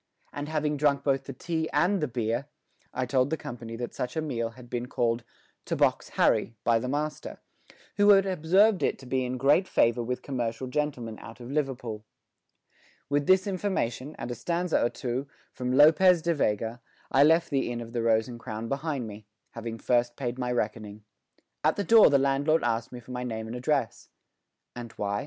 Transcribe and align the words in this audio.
and 0.33 0.49
having 0.49 0.77
drunk 0.77 1.03
both 1.03 1.25
the 1.25 1.33
tea 1.33 1.69
and 1.71 2.01
the 2.01 2.07
beer, 2.07 2.47
I 2.91 3.05
told 3.05 3.29
the 3.29 3.37
company 3.37 3.75
that 3.75 3.93
such 3.93 4.15
a 4.15 4.21
meal 4.21 4.49
had 4.49 4.67
been 4.67 4.87
called 4.87 5.23
"to 5.65 5.75
box 5.75 6.09
Harry" 6.17 6.55
by 6.63 6.79
the 6.79 6.87
master, 6.87 7.39
who 7.97 8.09
had 8.09 8.25
observed 8.25 8.81
it 8.81 8.97
to 8.97 9.05
be 9.05 9.23
in 9.23 9.37
great 9.37 9.67
favour 9.67 10.01
with 10.01 10.23
commercial 10.23 10.65
gentlemen 10.65 11.19
out 11.19 11.39
of 11.39 11.51
Liverpool. 11.51 12.03
With 13.09 13.27
this 13.27 13.45
information 13.45 14.15
and 14.17 14.31
a 14.31 14.35
stanza 14.35 14.83
or 14.83 14.89
two 14.89 15.27
from 15.53 15.71
Lopez 15.71 16.23
de 16.23 16.33
Vega 16.33 16.81
I 17.11 17.23
left 17.23 17.51
the 17.51 17.71
Inn 17.71 17.79
of 17.79 17.93
the 17.93 18.01
Rose 18.01 18.27
and 18.27 18.39
Crown 18.39 18.67
behind 18.67 19.05
me, 19.07 19.27
having 19.51 19.77
first 19.77 20.15
paid 20.15 20.39
my 20.39 20.51
reckoning. 20.51 21.03
At 21.63 21.75
the 21.75 21.83
door 21.83 22.09
the 22.09 22.17
landlord 22.17 22.63
asked 22.63 22.91
me 22.91 22.99
for 23.01 23.11
my 23.11 23.23
name 23.23 23.45
and 23.45 23.55
address. 23.55 24.09
"And 24.75 24.93
why?" 24.93 25.19